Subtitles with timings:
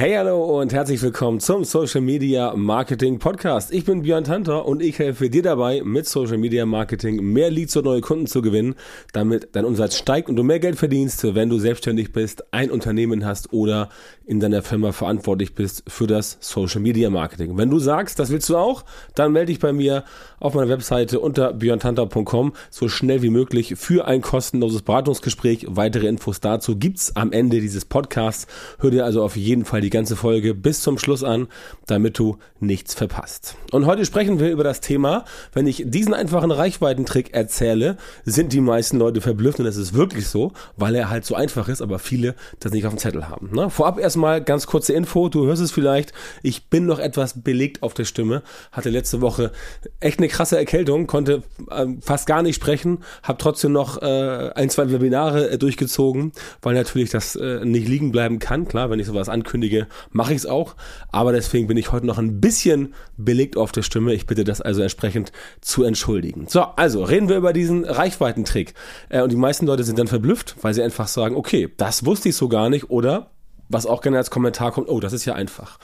[0.00, 3.72] Hey, hallo und herzlich willkommen zum Social Media Marketing Podcast.
[3.72, 7.76] Ich bin Björn Tanter und ich helfe dir dabei, mit Social Media Marketing mehr Leads
[7.76, 8.76] und neue Kunden zu gewinnen,
[9.12, 13.24] damit dein Umsatz steigt und du mehr Geld verdienst, wenn du selbstständig bist, ein Unternehmen
[13.24, 13.88] hast oder
[14.24, 17.56] in deiner Firma verantwortlich bist für das Social Media Marketing.
[17.56, 18.84] Wenn du sagst, das willst du auch,
[19.16, 20.04] dann melde dich bei mir
[20.38, 25.66] auf meiner Webseite unter björntanter.com so schnell wie möglich für ein kostenloses Beratungsgespräch.
[25.68, 28.46] Weitere Infos dazu gibt's am Ende dieses Podcasts.
[28.78, 31.48] Hör dir also auf jeden Fall die die ganze Folge bis zum Schluss an,
[31.86, 33.56] damit du nichts verpasst.
[33.72, 35.24] Und heute sprechen wir über das Thema,
[35.54, 40.26] wenn ich diesen einfachen Reichweitentrick erzähle, sind die meisten Leute verblüfft und das ist wirklich
[40.26, 43.48] so, weil er halt so einfach ist, aber viele das nicht auf dem Zettel haben.
[43.54, 43.70] Ne?
[43.70, 47.94] Vorab erstmal ganz kurze Info, du hörst es vielleicht, ich bin noch etwas belegt auf
[47.94, 48.42] der Stimme,
[48.72, 49.52] hatte letzte Woche
[50.00, 54.68] echt eine krasse Erkältung, konnte äh, fast gar nicht sprechen, habe trotzdem noch äh, ein,
[54.68, 59.06] zwei Webinare äh, durchgezogen, weil natürlich das äh, nicht liegen bleiben kann, klar, wenn ich
[59.06, 60.74] sowas ankündige, Folge mache ich es auch.
[61.12, 64.14] Aber deswegen bin ich heute noch ein bisschen belegt auf der Stimme.
[64.14, 66.46] Ich bitte das also entsprechend zu entschuldigen.
[66.48, 68.74] So, also reden wir über diesen Reichweitentrick.
[69.08, 72.30] Äh, und die meisten Leute sind dann verblüfft, weil sie einfach sagen, okay, das wusste
[72.30, 73.30] ich so gar nicht oder
[73.70, 75.78] was auch gerne als Kommentar kommt, oh, das ist ja einfach.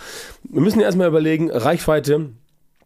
[0.44, 2.30] Wir müssen erstmal überlegen, Reichweite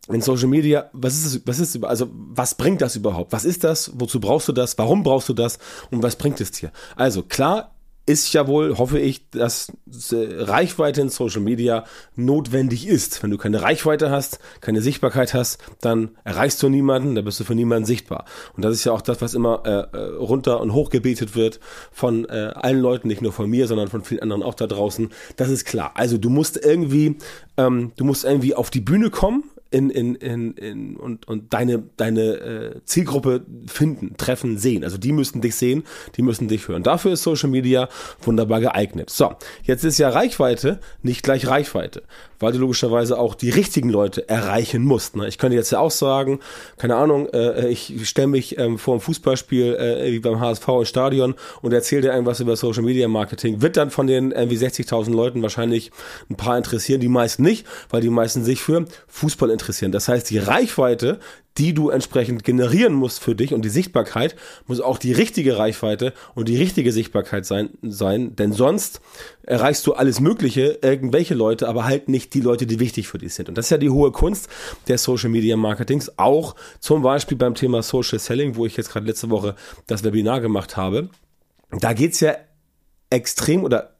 [0.08, 3.32] in Social Media, was ist es, was ist, also, was bringt das überhaupt?
[3.32, 3.92] Was ist das?
[3.94, 4.76] Wozu brauchst du das?
[4.76, 5.60] Warum brauchst du das?
[5.92, 6.72] Und was bringt es dir?
[6.96, 7.77] Also, klar,
[8.08, 9.70] ist ja wohl, hoffe ich, dass
[10.10, 11.84] Reichweite in Social Media
[12.16, 13.22] notwendig ist.
[13.22, 17.44] Wenn du keine Reichweite hast, keine Sichtbarkeit hast, dann erreichst du niemanden, dann bist du
[17.44, 18.24] für niemanden sichtbar.
[18.56, 21.60] Und das ist ja auch das, was immer äh, äh, runter und hoch gebetet wird
[21.92, 25.10] von äh, allen Leuten, nicht nur von mir, sondern von vielen anderen auch da draußen.
[25.36, 25.92] Das ist klar.
[25.94, 27.18] Also du musst irgendwie,
[27.58, 31.82] ähm, du musst irgendwie auf die Bühne kommen, in, in, in, in und, und deine,
[31.96, 34.82] deine äh, Zielgruppe finden, treffen, sehen.
[34.82, 35.84] Also die müssen dich sehen,
[36.16, 36.82] die müssen dich hören.
[36.82, 37.88] Dafür ist Social Media
[38.22, 39.10] wunderbar geeignet.
[39.10, 42.02] So, jetzt ist ja Reichweite nicht gleich Reichweite,
[42.38, 45.16] weil du logischerweise auch die richtigen Leute erreichen musst.
[45.16, 45.28] Ne?
[45.28, 46.40] Ich könnte jetzt ja auch sagen,
[46.76, 50.84] keine Ahnung, äh, ich stelle mich ähm, vor einem Fußballspiel äh, wie beim HSV im
[50.84, 53.62] Stadion und erzähle dir irgendwas über Social Media Marketing.
[53.62, 55.90] Wird dann von den irgendwie 60.000 Leuten wahrscheinlich
[56.30, 59.92] ein paar interessieren, die meisten nicht, weil die meisten sich für Fußball interessieren.
[59.92, 61.18] Das heißt, die Reichweite,
[61.58, 64.36] die du entsprechend generieren musst für dich und die Sichtbarkeit
[64.66, 69.00] muss auch die richtige Reichweite und die richtige Sichtbarkeit sein, sein, denn sonst
[69.42, 73.34] erreichst du alles Mögliche, irgendwelche Leute, aber halt nicht die Leute, die wichtig für dich
[73.34, 73.48] sind.
[73.48, 74.48] Und das ist ja die hohe Kunst
[74.86, 79.06] der Social Media Marketings, auch zum Beispiel beim Thema Social Selling, wo ich jetzt gerade
[79.06, 79.54] letzte Woche
[79.86, 81.10] das Webinar gemacht habe.
[81.70, 82.34] Da geht's ja
[83.10, 83.94] extrem oder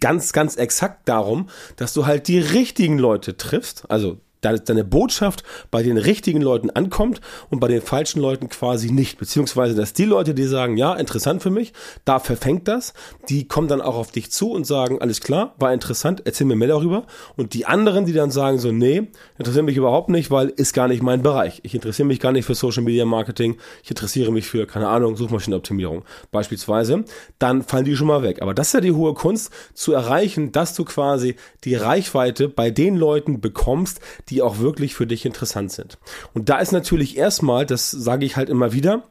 [0.00, 5.82] ganz, ganz exakt darum, dass du halt die richtigen Leute triffst, also deine Botschaft bei
[5.82, 7.20] den richtigen Leuten ankommt
[7.50, 9.18] und bei den falschen Leuten quasi nicht.
[9.18, 11.72] Beziehungsweise, dass die Leute, die sagen, ja, interessant für mich,
[12.04, 12.94] da verfängt das,
[13.28, 16.56] die kommen dann auch auf dich zu und sagen, alles klar, war interessant, erzähl mir
[16.56, 17.06] mehr darüber.
[17.36, 19.08] Und die anderen, die dann sagen so, nee,
[19.38, 21.60] interessiert mich überhaupt nicht, weil ist gar nicht mein Bereich.
[21.62, 25.16] Ich interessiere mich gar nicht für Social Media Marketing, ich interessiere mich für, keine Ahnung,
[25.16, 27.04] Suchmaschinenoptimierung beispielsweise,
[27.38, 28.42] dann fallen die schon mal weg.
[28.42, 32.70] Aber das ist ja die hohe Kunst, zu erreichen, dass du quasi die Reichweite bei
[32.70, 35.98] den Leuten bekommst, die auch wirklich für dich interessant sind.
[36.34, 39.04] Und da ist natürlich erstmal, das sage ich halt immer wieder,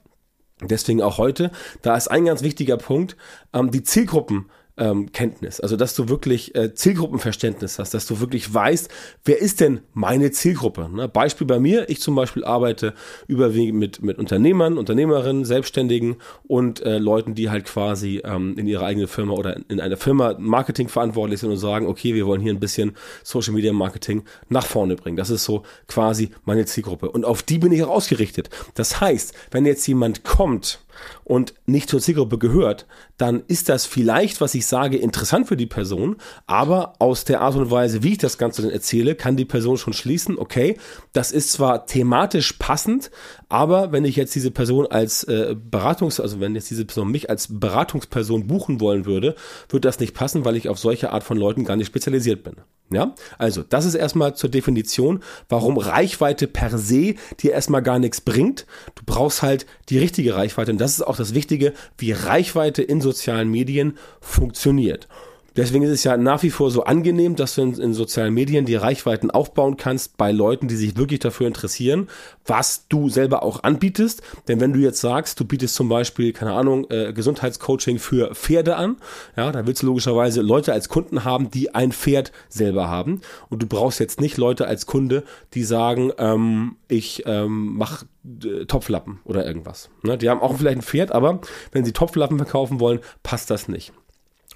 [0.61, 3.15] deswegen auch heute, da ist ein ganz wichtiger Punkt,
[3.53, 5.59] ähm, die Zielgruppen ähm, Kenntnis.
[5.59, 8.89] Also dass du wirklich äh, Zielgruppenverständnis hast, dass du wirklich weißt,
[9.23, 10.89] wer ist denn meine Zielgruppe.
[10.89, 11.07] Ne?
[11.07, 12.93] Beispiel bei mir, ich zum Beispiel arbeite
[13.27, 18.85] überwiegend mit, mit Unternehmern, Unternehmerinnen, Selbstständigen und äh, Leuten, die halt quasi ähm, in ihrer
[18.85, 22.53] eigenen Firma oder in einer Firma Marketing verantwortlich sind und sagen, okay, wir wollen hier
[22.53, 25.17] ein bisschen Social Media Marketing nach vorne bringen.
[25.17, 27.09] Das ist so quasi meine Zielgruppe.
[27.09, 28.49] Und auf die bin ich auch ausgerichtet.
[28.73, 30.79] Das heißt, wenn jetzt jemand kommt,
[31.23, 32.85] und nicht zur Zielgruppe gehört,
[33.17, 36.17] dann ist das vielleicht, was ich sage, interessant für die Person,
[36.47, 39.77] aber aus der Art und Weise, wie ich das Ganze dann erzähle, kann die Person
[39.77, 40.77] schon schließen, okay,
[41.13, 43.11] das ist zwar thematisch passend,
[43.49, 47.29] aber wenn ich jetzt diese Person als äh, Beratungs-, also wenn jetzt diese Person mich
[47.29, 49.35] als Beratungsperson buchen wollen würde,
[49.69, 52.55] wird das nicht passen, weil ich auf solche Art von Leuten gar nicht spezialisiert bin.
[52.91, 58.21] Ja, also das ist erstmal zur Definition, warum Reichweite per se dir erstmal gar nichts
[58.21, 58.67] bringt.
[58.93, 63.01] Du brauchst halt die richtige Reichweite und das ist auch das Wichtige, wie Reichweite in
[63.01, 65.07] sozialen Medien funktioniert.
[65.55, 68.65] Deswegen ist es ja nach wie vor so angenehm, dass du in, in, sozialen Medien
[68.65, 72.07] die Reichweiten aufbauen kannst bei Leuten, die sich wirklich dafür interessieren,
[72.45, 74.21] was du selber auch anbietest.
[74.47, 78.75] Denn wenn du jetzt sagst, du bietest zum Beispiel, keine Ahnung, äh, Gesundheitscoaching für Pferde
[78.75, 78.97] an,
[79.37, 83.21] ja, da willst du logischerweise Leute als Kunden haben, die ein Pferd selber haben.
[83.49, 85.23] Und du brauchst jetzt nicht Leute als Kunde,
[85.53, 88.05] die sagen, ähm, ich ähm, mache
[88.43, 89.89] äh, Topflappen oder irgendwas.
[90.03, 90.17] Ne?
[90.17, 91.39] Die haben auch vielleicht ein Pferd, aber
[91.71, 93.93] wenn sie Topflappen verkaufen wollen, passt das nicht.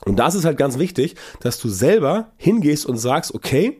[0.05, 3.79] Und da ist halt ganz wichtig, dass du selber hingehst und sagst, okay,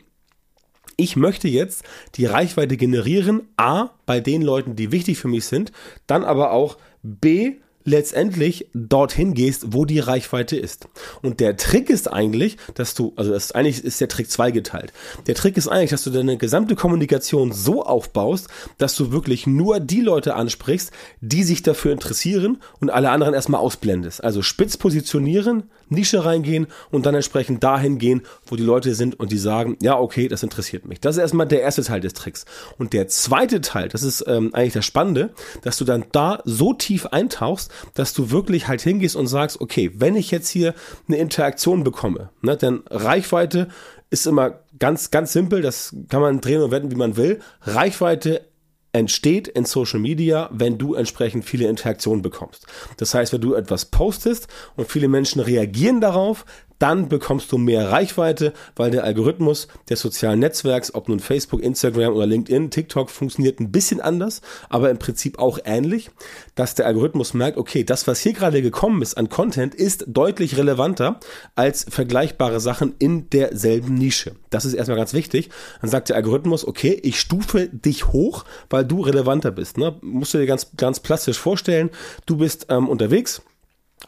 [0.98, 1.83] ich möchte jetzt
[2.16, 5.71] die Reichweite generieren, a, bei den Leuten, die wichtig für mich sind,
[6.07, 7.56] dann aber auch b,
[7.89, 10.88] letztendlich dorthin gehst, wo die Reichweite ist.
[11.21, 14.94] Und der Trick ist eigentlich, dass du, also das ist eigentlich ist der Trick zweigeteilt.
[15.27, 18.47] Der Trick ist eigentlich, dass du deine gesamte Kommunikation so aufbaust,
[18.77, 20.91] dass du wirklich nur die Leute ansprichst,
[21.21, 24.24] die sich dafür interessieren und alle anderen erstmal ausblendest.
[24.24, 29.31] Also spitz positionieren, Nische reingehen und dann entsprechend dahin gehen, wo die Leute sind und
[29.31, 31.00] die sagen, ja, okay, das interessiert mich.
[31.01, 32.45] Das ist erstmal der erste Teil des Tricks.
[32.77, 35.31] Und der zweite Teil, das ist ähm, eigentlich das Spannende,
[35.63, 39.92] dass du dann da so tief eintauchst, dass du wirklich halt hingehst und sagst, okay,
[39.96, 40.74] wenn ich jetzt hier
[41.08, 43.68] eine Interaktion bekomme, ne, denn Reichweite
[44.10, 47.40] ist immer ganz, ganz simpel, das kann man drehen und wenden, wie man will.
[47.62, 48.46] Reichweite
[48.92, 52.66] entsteht in Social Media, wenn du entsprechend viele Interaktionen bekommst.
[52.98, 56.46] Das heißt, wenn du etwas postest und viele Menschen reagieren darauf,
[56.80, 62.14] dann bekommst du mehr Reichweite, weil der Algorithmus des sozialen Netzwerks, ob nun Facebook, Instagram
[62.14, 66.10] oder LinkedIn, TikTok, funktioniert ein bisschen anders, aber im Prinzip auch ähnlich,
[66.56, 70.58] dass der Algorithmus merkt, okay, das, was hier gerade gekommen ist an Content, ist deutlich
[70.58, 71.20] relevanter
[71.56, 74.36] als vergleichbare Sachen in derselben Nische.
[74.50, 75.50] Das ist erstmal ganz wichtig.
[75.82, 79.78] Dann sagt der Algorithmus, okay, ich stufe dich hoch, weil du relevanter bist.
[79.78, 79.98] Ne?
[80.02, 81.90] Musst du dir ganz, ganz plastisch vorstellen,
[82.25, 83.42] du bist ähm, unterwegs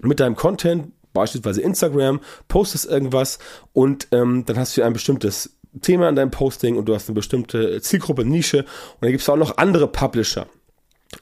[0.01, 3.39] mit deinem Content, beispielsweise Instagram, postest irgendwas
[3.73, 7.15] und ähm, dann hast du ein bestimmtes Thema in deinem Posting und du hast eine
[7.15, 10.47] bestimmte Zielgruppe, Nische und dann gibt es auch noch andere Publisher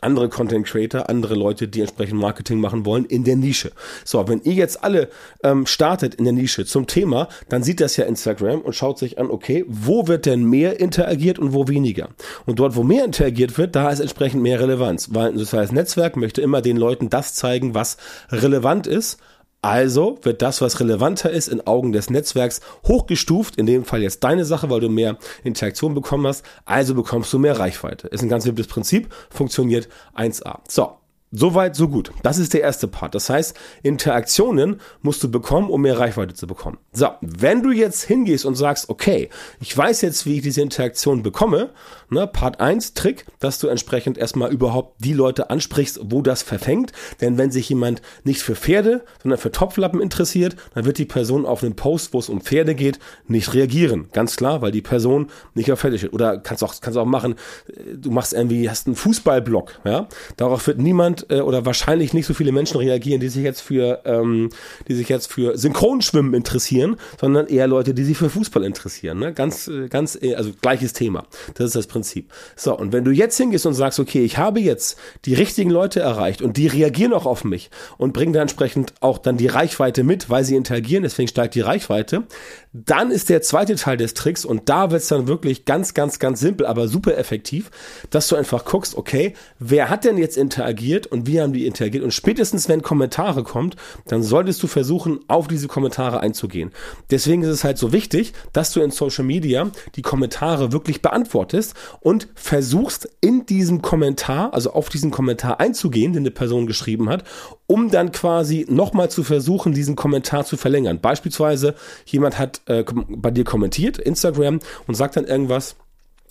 [0.01, 3.71] andere Content Creator, andere Leute, die entsprechend Marketing machen wollen in der Nische.
[4.05, 5.09] So, wenn ihr jetzt alle
[5.43, 9.17] ähm, startet in der Nische zum Thema, dann sieht das ja Instagram und schaut sich
[9.17, 12.09] an, okay, wo wird denn mehr interagiert und wo weniger?
[12.45, 16.15] Und dort, wo mehr interagiert wird, da ist entsprechend mehr Relevanz, weil ein soziales Netzwerk
[16.15, 17.97] möchte immer den Leuten das zeigen, was
[18.31, 19.19] relevant ist
[19.61, 24.23] also wird das, was relevanter ist, in Augen des Netzwerks hochgestuft, in dem Fall jetzt
[24.23, 28.07] deine Sache, weil du mehr Interaktion bekommen hast, also bekommst du mehr Reichweite.
[28.07, 30.59] Ist ein ganz simples Prinzip, funktioniert 1a.
[30.67, 30.97] So,
[31.31, 32.11] Soweit, so gut.
[32.23, 33.13] Das ist der erste Part.
[33.13, 36.79] Das heißt, Interaktionen musst du bekommen, um mehr Reichweite zu bekommen.
[36.91, 39.29] So, wenn du jetzt hingehst und sagst, okay,
[39.61, 41.69] ich weiß jetzt, wie ich diese Interaktion bekomme,
[42.09, 46.93] ne, Part 1, Trick, dass du entsprechend erstmal überhaupt die Leute ansprichst, wo das verfängt.
[47.21, 51.45] Denn wenn sich jemand nicht für Pferde, sondern für Topflappen interessiert, dann wird die Person
[51.45, 52.97] auf einen Post, wo es um Pferde geht,
[53.27, 54.09] nicht reagieren.
[54.13, 56.13] Ganz klar, weil die Person nicht auf Pferde steht.
[56.13, 57.35] Oder kannst auch, kannst auch machen,
[57.67, 60.07] äh, du machst irgendwie, hast einen Fußballblock, ja.
[60.37, 64.01] Darauf wird niemand äh, oder wahrscheinlich nicht so viele Menschen reagieren, die sich jetzt für,
[64.05, 64.49] ähm,
[64.87, 69.19] die sich jetzt für Synchronschwimmen interessieren, sondern eher Leute, die sich für Fußball interessieren.
[69.19, 69.33] Ne?
[69.33, 71.25] Ganz, äh, ganz, äh, also gleiches Thema.
[71.55, 72.31] Das ist das Prinzip.
[72.55, 75.99] So, und wenn du jetzt hingehst und sagst, okay, ich habe jetzt die richtigen Leute
[75.99, 80.03] erreicht und die reagieren auch auf mich und bringen da entsprechend auch dann die Reichweite
[80.03, 82.23] mit, weil sie interagieren, deswegen steigt die Reichweite,
[82.71, 86.19] dann ist der zweite Teil des Tricks und da wird es dann wirklich ganz, ganz,
[86.19, 87.71] ganz simpel, aber super effektiv,
[88.11, 92.03] dass du einfach guckst, okay, wer hat denn jetzt interagiert und wie haben die interagiert?
[92.03, 93.75] Und spätestens, wenn Kommentare kommt,
[94.07, 96.71] dann solltest du versuchen, auf diese Kommentare einzugehen.
[97.09, 101.73] Deswegen ist es halt so wichtig, dass du in Social Media die Kommentare wirklich beantwortest
[102.01, 107.23] und versuchst in diesem Kommentar, also auf diesen Kommentar einzugehen, den eine Person geschrieben hat,
[107.65, 110.99] um dann quasi nochmal zu versuchen, diesen Kommentar zu verlängern.
[111.01, 111.75] Beispielsweise
[112.05, 115.75] jemand hat äh, bei dir kommentiert, Instagram, und sagt dann irgendwas,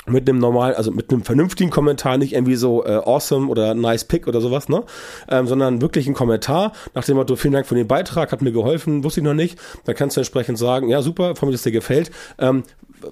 [0.07, 4.04] mit einem normalen, also mit einem vernünftigen Kommentar, nicht irgendwie so äh, awesome oder nice
[4.04, 4.85] pick oder sowas, ne?
[5.28, 8.52] Ähm, sondern wirklich ein Kommentar nach dem Motto, vielen Dank für den Beitrag, hat mir
[8.52, 9.59] geholfen, wusste ich noch nicht.
[9.85, 12.11] Dann kannst du entsprechend sagen, ja super, von mir, dass dir gefällt.
[12.38, 12.62] Ähm,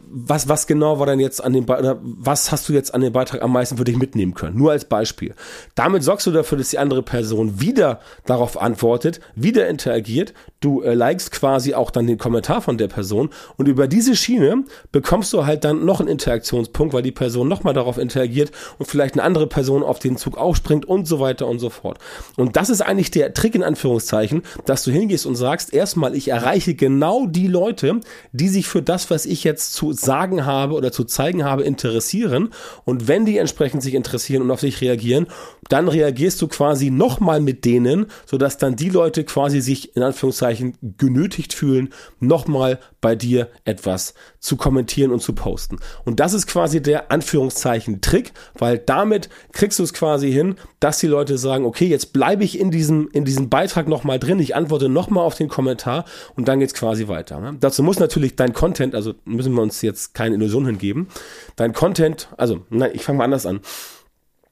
[0.09, 3.13] was, was genau war denn jetzt an dem Beitrag, was hast du jetzt an dem
[3.13, 4.57] Beitrag am meisten für dich mitnehmen können?
[4.57, 5.35] Nur als Beispiel.
[5.75, 10.35] Damit sorgst du dafür, dass die andere Person wieder darauf antwortet, wieder interagiert.
[10.67, 14.65] Du äh, likest quasi auch dann den Kommentar von der Person und über diese Schiene
[14.91, 19.15] bekommst du halt dann noch einen Interaktionspunkt, weil die Person nochmal darauf interagiert und vielleicht
[19.15, 21.99] eine andere Person auf den Zug aufspringt und so weiter und so fort.
[22.37, 26.27] Und das ist eigentlich der Trick in Anführungszeichen, dass du hingehst und sagst, erstmal, ich
[26.27, 28.01] erreiche genau die Leute,
[28.33, 32.49] die sich für das, was ich jetzt zu sagen habe oder zu zeigen habe, interessieren.
[32.85, 35.29] Und wenn die entsprechend sich interessieren und auf sich reagieren,
[35.69, 40.56] dann reagierst du quasi nochmal mit denen, sodass dann die Leute quasi sich in Anführungszeichen
[40.99, 45.79] genötigt fühlen, nochmal bei dir etwas zu kommentieren und zu posten.
[46.05, 50.99] Und das ist quasi der Anführungszeichen Trick, weil damit kriegst du es quasi hin, dass
[50.99, 54.55] die Leute sagen, okay, jetzt bleibe ich in diesem, in diesem Beitrag nochmal drin, ich
[54.55, 57.41] antworte nochmal auf den Kommentar und dann geht's quasi weiter.
[57.41, 57.57] Ne?
[57.61, 61.09] Dazu muss natürlich dein Content, also müssen wir uns jetzt keine Illusion hingeben,
[61.57, 63.61] dein Content, also nein, ich fange mal anders an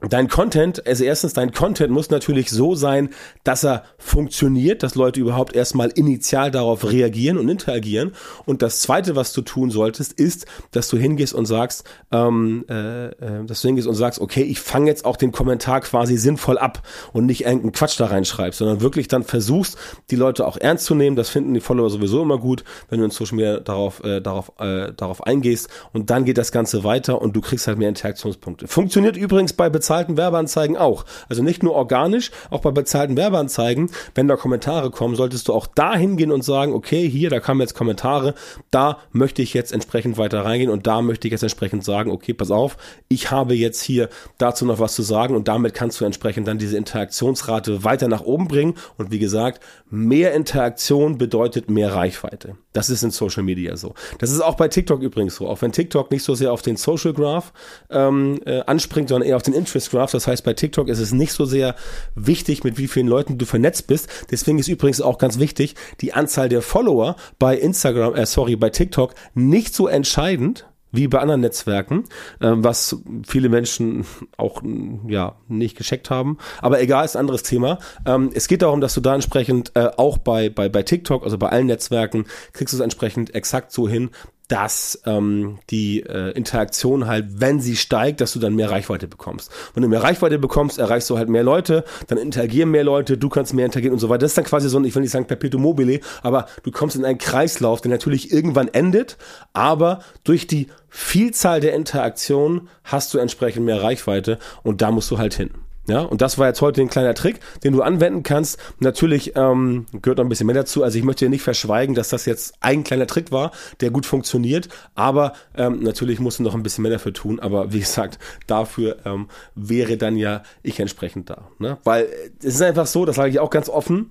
[0.08, 3.11] Dein Content, also erstens, dein Content muss natürlich so sein,
[3.42, 8.12] dass er funktioniert, dass Leute überhaupt erstmal initial darauf reagieren und interagieren.
[8.44, 13.06] Und das zweite, was du tun solltest, ist, dass du hingehst und sagst, ähm, äh,
[13.06, 16.58] äh, dass du hingehst und sagst, okay, ich fange jetzt auch den Kommentar quasi sinnvoll
[16.58, 16.82] ab
[17.12, 19.76] und nicht irgendeinen Quatsch da reinschreibst, sondern wirklich dann versuchst,
[20.11, 21.16] die Leute auch ernst zu nehmen.
[21.16, 24.52] Das finden die Follower sowieso immer gut, wenn du in Social Media darauf, äh, darauf,
[24.58, 25.68] äh, darauf eingehst.
[25.92, 28.68] Und dann geht das Ganze weiter und du kriegst halt mehr Interaktionspunkte.
[28.68, 31.05] Funktioniert übrigens bei bezahlten Werbeanzeigen auch.
[31.29, 33.91] Also nicht nur organisch, auch bei bezahlten Werbeanzeigen.
[34.17, 37.61] Wenn da Kommentare kommen, solltest du auch da hingehen und sagen, okay, hier, da kamen
[37.61, 38.35] jetzt Kommentare,
[38.73, 42.35] da möchte ich jetzt entsprechend weiter reingehen und da möchte ich jetzt entsprechend sagen, okay,
[42.35, 42.77] pass auf,
[43.09, 44.09] ich habe jetzt hier
[44.39, 48.23] dazu noch was zu sagen und damit kannst du entsprechend dann diese Interaktionsrate weiter nach
[48.23, 48.75] oben bringen.
[48.99, 52.57] Und wie gesagt, mehr Interaktion bedeutet mehr Reichweite.
[52.73, 53.95] Das ist in Social Media so.
[54.19, 55.49] Das ist auch bei TikTok übrigens so.
[55.49, 57.53] Auch wenn TikTok nicht so sehr auf den Social Graph
[57.91, 60.12] ähm, äh, anspringt, sondern eher auf den Interest Graph.
[60.12, 61.75] Das heißt, bei TikTok ist es nicht so sehr
[62.14, 64.09] wichtig, mit wie vielen Leuten du vernetzt bist.
[64.31, 68.71] Deswegen ist übrigens auch ganz wichtig, die Anzahl der Follower bei Instagram, äh, sorry, bei
[68.71, 72.05] TikTok nicht so entscheidend wie bei anderen Netzwerken,
[72.41, 74.05] äh, was viele Menschen
[74.37, 74.62] auch
[75.09, 76.38] ja nicht gescheckt haben.
[76.61, 77.79] Aber egal, ist ein anderes Thema.
[78.07, 81.37] Ähm, es geht darum, dass du da entsprechend äh, auch bei, bei, bei TikTok, also
[81.37, 84.11] bei allen Netzwerken, kriegst du es entsprechend exakt so hin,
[84.49, 89.51] dass ähm, die äh, Interaktion halt, wenn sie steigt, dass du dann mehr Reichweite bekommst.
[89.73, 93.29] Wenn du mehr Reichweite bekommst, erreichst du halt mehr Leute, dann interagieren mehr Leute, du
[93.29, 94.21] kannst mehr interagieren und so weiter.
[94.21, 96.97] Das ist dann quasi so ein, ich will nicht sagen Perpetuum mobile, aber du kommst
[96.97, 99.17] in einen Kreislauf, der natürlich irgendwann endet,
[99.55, 105.19] aber durch die Vielzahl der Interaktionen hast du entsprechend mehr Reichweite und da musst du
[105.19, 105.51] halt hin.
[105.87, 108.59] Ja, und das war jetzt heute ein kleiner Trick, den du anwenden kannst.
[108.81, 110.83] Natürlich ähm, gehört noch ein bisschen mehr dazu.
[110.83, 113.50] Also ich möchte dir nicht verschweigen, dass das jetzt ein kleiner Trick war,
[113.81, 114.69] der gut funktioniert.
[114.95, 117.38] Aber ähm, natürlich musst du noch ein bisschen mehr dafür tun.
[117.38, 121.49] Aber wie gesagt, dafür ähm, wäre dann ja ich entsprechend da.
[121.59, 121.76] Ne?
[121.85, 124.11] Weil es ist einfach so, das sage ich auch ganz offen.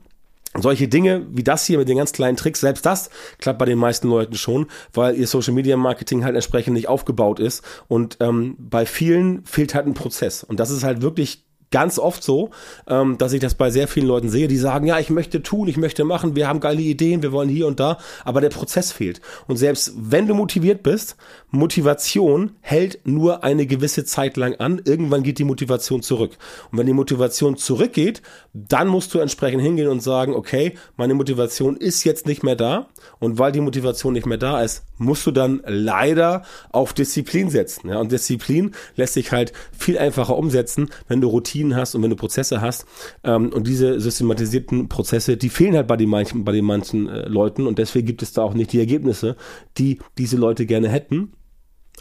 [0.56, 3.80] Solche Dinge wie das hier mit den ganz kleinen Tricks, selbst das klappt bei den
[3.80, 7.64] meisten Leuten schon, weil ihr Social Media Marketing halt entsprechend nicht aufgebaut ist.
[7.88, 10.44] Und ähm, bei vielen fehlt halt ein Prozess.
[10.44, 12.52] Und das ist halt wirklich ganz oft so,
[12.88, 15.68] ähm, dass ich das bei sehr vielen Leuten sehe, die sagen, ja, ich möchte tun,
[15.68, 18.92] ich möchte machen, wir haben geile Ideen, wir wollen hier und da, aber der Prozess
[18.92, 19.22] fehlt.
[19.48, 21.18] Und selbst wenn du motiviert bist,
[21.50, 26.38] Motivation hält nur eine gewisse Zeit lang an, irgendwann geht die Motivation zurück.
[26.72, 28.22] Und wenn die Motivation zurückgeht,
[28.54, 32.88] dann musst du entsprechend hingehen und sagen, okay, meine Motivation ist jetzt nicht mehr da
[33.20, 37.90] und weil die Motivation nicht mehr da ist, musst du dann leider auf Disziplin setzen.
[37.90, 38.00] Ja?
[38.00, 42.10] Und Disziplin lässt sich halt viel einfacher umsetzen, wenn du Routine Routinen hast und wenn
[42.10, 42.86] du Prozesse hast
[43.24, 47.28] ähm, und diese systematisierten Prozesse, die fehlen halt bei den manchen, bei den manchen äh,
[47.28, 49.36] Leuten und deswegen gibt es da auch nicht die Ergebnisse,
[49.78, 51.34] die diese Leute gerne hätten.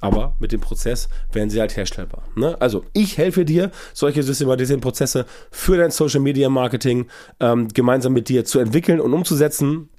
[0.00, 2.22] Aber mit dem Prozess werden sie halt herstellbar.
[2.34, 2.56] Ne?
[2.60, 7.06] Also ich helfe dir, solche systematisierten Prozesse für dein Social Media Marketing
[7.40, 9.90] ähm, gemeinsam mit dir zu entwickeln und umzusetzen.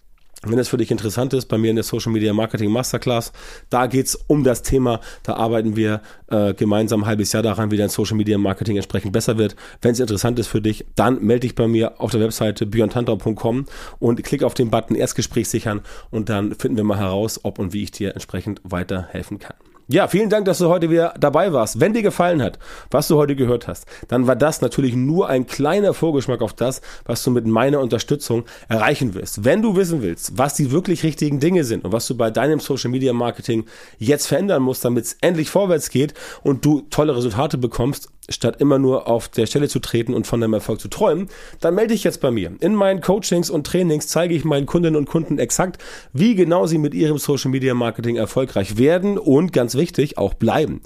[0.45, 3.31] Wenn es für dich interessant ist, bei mir in der Social Media Marketing Masterclass,
[3.69, 7.77] da geht's um das Thema, da arbeiten wir äh, gemeinsam ein halbes Jahr daran, wie
[7.77, 9.55] dein Social Media Marketing entsprechend besser wird.
[9.81, 13.65] Wenn es interessant ist für dich, dann melde dich bei mir auf der Webseite björntantau.com
[13.99, 15.81] und klick auf den Button Erstgespräch sichern
[16.11, 19.55] und dann finden wir mal heraus, ob und wie ich dir entsprechend weiterhelfen kann.
[19.89, 21.81] Ja, vielen Dank, dass du heute wieder dabei warst.
[21.81, 22.57] Wenn dir gefallen hat,
[22.89, 26.81] was du heute gehört hast, dann war das natürlich nur ein kleiner Vorgeschmack auf das,
[27.03, 29.43] was du mit meiner Unterstützung erreichen wirst.
[29.43, 32.61] Wenn du wissen willst, was die wirklich richtigen Dinge sind und was du bei deinem
[32.61, 33.65] Social Media Marketing
[33.97, 36.13] jetzt verändern musst, damit es endlich vorwärts geht
[36.43, 40.39] und du tolle Resultate bekommst, statt immer nur auf der Stelle zu treten und von
[40.39, 41.27] deinem Erfolg zu träumen,
[41.59, 42.53] dann melde dich jetzt bei mir.
[42.61, 46.77] In meinen Coachings und Trainings zeige ich meinen Kundinnen und Kunden exakt, wie genau sie
[46.77, 50.81] mit ihrem Social Media Marketing erfolgreich werden und ganz wichtig auch bleiben.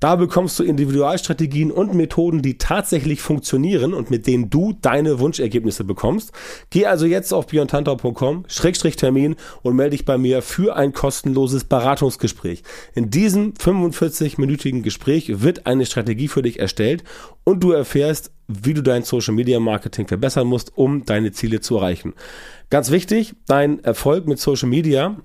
[0.00, 5.84] Da bekommst du Individualstrategien und Methoden, die tatsächlich funktionieren und mit denen du deine Wunschergebnisse
[5.84, 6.32] bekommst.
[6.70, 8.44] Geh also jetzt auf björntantau.com
[8.96, 12.62] Termin und melde dich bei mir für ein kostenloses Beratungsgespräch.
[12.94, 17.04] In diesem 45-minütigen Gespräch wird eine Strategie für dich erstellt erstellt
[17.44, 21.76] und du erfährst, wie du dein Social Media Marketing verbessern musst, um deine Ziele zu
[21.76, 22.14] erreichen.
[22.70, 25.16] Ganz wichtig, dein Erfolg mit Social Media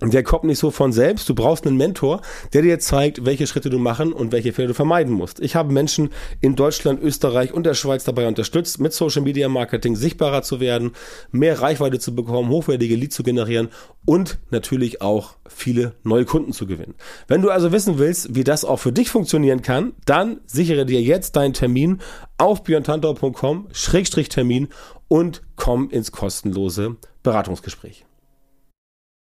[0.00, 1.28] der kommt nicht so von selbst.
[1.28, 4.74] Du brauchst einen Mentor, der dir zeigt, welche Schritte du machen und welche Fehler du
[4.74, 5.40] vermeiden musst.
[5.40, 9.96] Ich habe Menschen in Deutschland, Österreich und der Schweiz dabei unterstützt, mit Social Media Marketing
[9.96, 10.92] sichtbarer zu werden,
[11.30, 13.68] mehr Reichweite zu bekommen, hochwertige Leads zu generieren
[14.06, 16.94] und natürlich auch viele neue Kunden zu gewinnen.
[17.28, 21.02] Wenn du also wissen willst, wie das auch für dich funktionieren kann, dann sichere dir
[21.02, 21.98] jetzt deinen Termin
[22.38, 24.68] auf björntantau.com-termin
[25.08, 28.06] und komm ins kostenlose Beratungsgespräch.